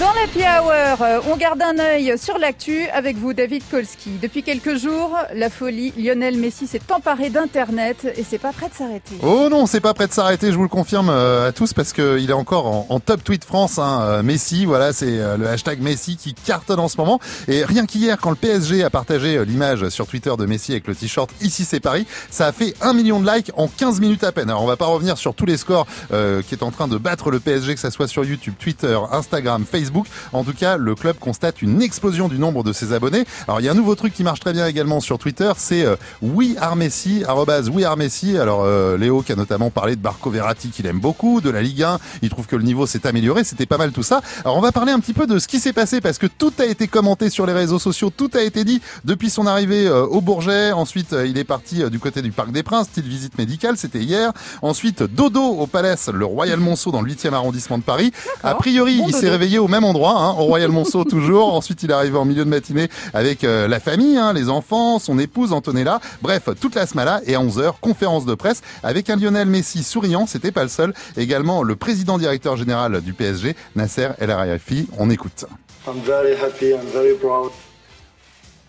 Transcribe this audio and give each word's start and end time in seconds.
Dans 0.00 0.12
l'Happy 0.14 0.38
Hour, 0.38 1.02
euh, 1.02 1.20
on 1.30 1.36
garde 1.36 1.60
un 1.60 1.78
œil 1.78 2.14
sur 2.16 2.38
l'actu 2.38 2.88
avec 2.88 3.18
vous, 3.18 3.34
David 3.34 3.62
Kolski. 3.70 4.12
Depuis 4.22 4.42
quelques 4.42 4.78
jours, 4.78 5.14
la 5.34 5.50
folie 5.50 5.92
Lionel 5.94 6.38
Messi 6.38 6.66
s'est 6.66 6.80
emparé 6.90 7.28
d'Internet 7.28 8.10
et 8.16 8.24
c'est 8.24 8.38
pas 8.38 8.52
prêt 8.52 8.70
de 8.70 8.74
s'arrêter. 8.74 9.16
Oh 9.22 9.48
non, 9.50 9.66
c'est 9.66 9.80
pas 9.80 9.92
prêt 9.92 10.06
de 10.06 10.12
s'arrêter, 10.14 10.52
je 10.52 10.56
vous 10.56 10.62
le 10.62 10.70
confirme 10.70 11.10
euh, 11.10 11.48
à 11.48 11.52
tous 11.52 11.74
parce 11.74 11.92
qu'il 11.92 12.30
est 12.30 12.32
encore 12.32 12.90
en, 12.90 12.98
top 12.98 13.22
tweet 13.22 13.44
France. 13.44 13.78
Hein, 13.78 14.00
euh, 14.00 14.22
Messi, 14.22 14.64
voilà, 14.64 14.94
c'est 14.94 15.18
le 15.36 15.46
hashtag 15.46 15.82
Messi 15.82 16.16
qui 16.16 16.32
cartonne 16.32 16.80
en 16.80 16.88
ce 16.88 16.96
moment. 16.96 17.20
Et 17.46 17.62
rien 17.62 17.84
qu'hier, 17.84 18.16
quand 18.18 18.30
le 18.30 18.36
PSG 18.36 18.82
a 18.82 18.88
partagé 18.88 19.44
l'image 19.44 19.90
sur 19.90 20.06
Twitter 20.06 20.32
de 20.38 20.46
Messi 20.46 20.72
avec 20.72 20.86
le 20.86 20.94
t-shirt 20.94 21.30
Ici 21.42 21.66
c'est 21.66 21.80
Paris, 21.80 22.06
ça 22.30 22.46
a 22.46 22.52
fait 22.52 22.74
un 22.80 22.94
million 22.94 23.20
de 23.20 23.30
likes 23.30 23.52
en 23.54 23.68
15 23.68 24.00
minutes 24.00 24.24
à 24.24 24.32
peine. 24.32 24.48
Alors 24.48 24.62
on 24.62 24.66
va 24.66 24.78
pas 24.78 24.86
revenir 24.86 25.18
sur 25.18 25.34
tous 25.34 25.44
les 25.44 25.58
scores 25.58 25.86
qui 26.08 26.54
est 26.54 26.62
en 26.62 26.70
train 26.70 26.88
de 26.88 26.96
battre 26.96 27.30
le 27.30 27.38
PSG, 27.38 27.74
que 27.74 27.80
ça 27.80 27.90
soit 27.90 28.08
sur 28.08 28.24
YouTube, 28.24 28.54
Twitter, 28.58 28.98
Instagram, 29.12 29.66
Facebook. 29.70 29.89
En 30.32 30.44
tout 30.44 30.52
cas, 30.52 30.76
le 30.76 30.94
club 30.94 31.16
constate 31.18 31.62
une 31.62 31.82
explosion 31.82 32.28
du 32.28 32.38
nombre 32.38 32.62
de 32.64 32.72
ses 32.72 32.92
abonnés. 32.92 33.24
Alors 33.46 33.60
il 33.60 33.64
y 33.64 33.68
a 33.68 33.72
un 33.72 33.74
nouveau 33.74 33.94
truc 33.94 34.12
qui 34.12 34.22
marche 34.22 34.40
très 34.40 34.52
bien 34.52 34.66
également 34.66 35.00
sur 35.00 35.18
Twitter, 35.18 35.50
c'est 35.56 35.84
euh, 35.84 35.96
WeAreMessi, 36.22 37.24
WeAreMessi. 37.24 38.38
Alors 38.38 38.62
euh, 38.64 38.96
Léo 38.96 39.22
qui 39.22 39.32
a 39.32 39.36
notamment 39.36 39.70
parlé 39.70 39.96
de 39.96 40.00
Barco 40.00 40.30
Verratti 40.30 40.68
qu'il 40.68 40.86
aime 40.86 41.00
beaucoup, 41.00 41.40
de 41.40 41.50
la 41.50 41.62
Ligue 41.62 41.82
1, 41.82 41.98
il 42.22 42.30
trouve 42.30 42.46
que 42.46 42.56
le 42.56 42.62
niveau 42.62 42.86
s'est 42.86 43.06
amélioré, 43.06 43.44
c'était 43.44 43.66
pas 43.66 43.78
mal 43.78 43.92
tout 43.92 44.02
ça. 44.02 44.20
Alors 44.44 44.56
on 44.56 44.60
va 44.60 44.72
parler 44.72 44.92
un 44.92 45.00
petit 45.00 45.12
peu 45.12 45.26
de 45.26 45.38
ce 45.38 45.48
qui 45.48 45.60
s'est 45.60 45.72
passé 45.72 46.00
parce 46.00 46.18
que 46.18 46.26
tout 46.26 46.52
a 46.58 46.64
été 46.64 46.88
commenté 46.88 47.30
sur 47.30 47.46
les 47.46 47.52
réseaux 47.52 47.78
sociaux, 47.78 48.10
tout 48.14 48.30
a 48.34 48.42
été 48.42 48.64
dit 48.64 48.80
depuis 49.04 49.30
son 49.30 49.46
arrivée 49.46 49.86
euh, 49.86 50.06
au 50.06 50.20
Bourget. 50.20 50.72
Ensuite, 50.72 51.14
il 51.26 51.38
est 51.38 51.44
parti 51.44 51.88
du 51.90 51.98
côté 51.98 52.22
du 52.22 52.32
Parc 52.32 52.52
des 52.52 52.62
Princes, 52.62 52.86
style 52.86 53.04
visite 53.04 53.38
médicale, 53.38 53.76
c'était 53.76 54.00
hier. 54.00 54.32
Ensuite, 54.62 55.02
dodo 55.02 55.42
au 55.42 55.66
Palace, 55.66 56.08
le 56.12 56.24
Royal 56.24 56.58
Monceau 56.58 56.90
dans 56.90 57.02
le 57.02 57.10
8e 57.12 57.32
arrondissement 57.32 57.78
de 57.78 57.82
Paris. 57.82 58.12
A 58.42 58.54
priori, 58.54 59.00
il 59.06 59.14
s'est 59.14 59.30
réveillé 59.30 59.58
au 59.58 59.68
même 59.68 59.79
endroit, 59.84 60.12
hein, 60.12 60.30
au 60.32 60.44
Royal 60.44 60.70
Monceau 60.70 61.04
toujours. 61.10 61.54
Ensuite, 61.54 61.82
il 61.82 61.90
est 61.90 61.94
arrivé 61.94 62.16
en 62.16 62.24
milieu 62.24 62.44
de 62.44 62.50
matinée 62.50 62.88
avec 63.14 63.44
euh, 63.44 63.68
la 63.68 63.80
famille, 63.80 64.16
hein, 64.16 64.32
les 64.32 64.48
enfants, 64.48 64.98
son 64.98 65.18
épouse 65.18 65.52
Antonella. 65.52 66.00
Bref, 66.22 66.48
toute 66.60 66.74
la 66.74 66.86
smala 66.86 67.20
et 67.26 67.34
à 67.34 67.40
11h, 67.40 67.74
conférence 67.80 68.26
de 68.26 68.34
presse 68.34 68.62
avec 68.82 69.10
un 69.10 69.16
Lionel 69.16 69.48
Messi 69.48 69.82
souriant, 69.82 70.26
c'était 70.26 70.52
pas 70.52 70.62
le 70.62 70.68
seul. 70.68 70.94
Également 71.16 71.62
le 71.62 71.76
président 71.76 72.18
directeur 72.18 72.56
général 72.56 73.00
du 73.00 73.12
PSG, 73.12 73.56
Nasser 73.76 74.08
El 74.18 74.30
Arayafi. 74.30 74.88
On 74.98 75.10
écoute. 75.10 75.46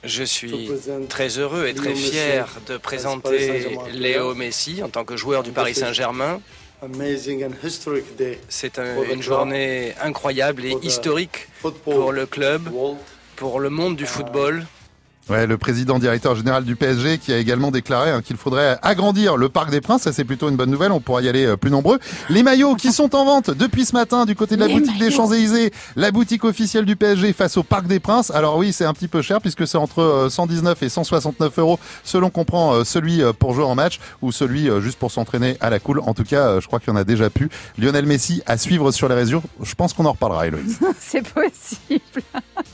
Je 0.04 0.24
suis 0.24 0.70
très 1.10 1.38
heureux 1.38 1.68
et 1.68 1.74
très 1.74 1.94
fier 1.94 2.48
de 2.68 2.78
présenter 2.78 3.78
Léo 3.94 4.34
Messi 4.34 4.82
en 4.84 4.90
tant 4.90 5.06
que 5.06 5.16
joueur 5.16 5.44
du 5.44 5.52
Paris 5.52 5.76
Saint-Germain 5.76 6.42
c'est 8.50 8.80
une 9.12 9.22
journée 9.22 9.94
incroyable 10.02 10.66
et 10.66 10.76
historique 10.82 11.48
pour 11.84 12.12
le 12.12 12.26
club, 12.26 12.70
pour 13.36 13.60
le 13.60 13.70
monde 13.70 13.96
du 13.96 14.06
football. 14.06 14.66
Ouais, 15.32 15.48
le 15.48 15.58
président 15.58 15.98
directeur 15.98 16.36
général 16.36 16.66
du 16.66 16.76
PSG 16.76 17.18
qui 17.18 17.32
a 17.32 17.38
également 17.38 17.72
déclaré 17.72 18.12
hein, 18.12 18.22
qu'il 18.22 18.36
faudrait 18.36 18.78
agrandir 18.82 19.38
le 19.38 19.48
Parc 19.48 19.70
des 19.72 19.80
Princes. 19.80 20.02
Ça, 20.02 20.12
c'est 20.12 20.26
plutôt 20.26 20.50
une 20.50 20.58
bonne 20.58 20.70
nouvelle. 20.70 20.92
On 20.92 21.00
pourra 21.00 21.22
y 21.22 21.30
aller 21.30 21.46
euh, 21.46 21.56
plus 21.56 21.72
nombreux. 21.72 22.00
Les 22.30 22.44
maillots 22.44 22.76
qui 22.76 22.92
sont 22.92 23.16
en 23.16 23.24
vente 23.24 23.50
depuis 23.50 23.86
ce 23.86 23.94
matin 23.94 24.26
du 24.26 24.36
côté 24.36 24.58
de 24.58 24.60
la 24.60 24.68
boutique 24.68 25.00
des 25.00 25.10
Champs-Élysées, 25.10 25.72
la 25.96 26.12
boutique 26.12 26.44
officielle 26.44 26.84
du 26.84 26.98
PSG 26.98 27.32
face 27.32 27.56
au 27.56 27.64
Parc 27.64 27.88
des 27.88 28.02
Princes. 28.02 28.30
Alors 28.32 28.58
oui, 28.58 28.74
c'est 28.74 28.84
un 28.84 28.92
petit 28.92 29.08
peu 29.08 29.22
cher 29.22 29.40
puisque 29.40 29.66
c'est 29.66 29.78
entre 29.78 30.28
119 30.30 30.78
euh, 30.84 30.86
et 30.86 30.90
169 30.90 31.60
euros 31.60 31.80
selon 32.04 32.30
qu'on 32.30 32.44
prend 32.44 32.74
euh, 32.74 32.84
celui 32.84 33.22
pour 33.40 33.54
jouer 33.54 33.64
en 33.64 33.76
match 33.76 34.02
ou 34.22 34.34
celui 34.34 34.68
juste 34.82 35.00
pour 35.00 35.12
s'entraîner 35.12 35.56
à 35.62 35.70
la 35.70 35.80
cool. 35.80 36.02
En 36.02 36.14
tout 36.14 36.26
cas, 36.26 36.60
je 36.60 36.68
crois 36.68 36.82
qu'il 36.82 36.90
y 36.90 36.92
en 36.92 36.98
a 36.98 37.06
déjà 37.06 37.30
pu. 37.30 37.48
Lionel 37.78 38.06
Messi 38.06 38.42
à 38.48 38.58
suivre 38.58 38.92
sur 38.92 39.08
les 39.08 39.16
réseaux. 39.16 39.42
Je 39.64 39.76
pense 39.76 39.94
qu'on 39.94 40.04
en 40.04 40.12
reparlera, 40.12 40.48
Héloïse. 40.48 40.78
c'est 41.00 41.24
possible. 41.24 42.02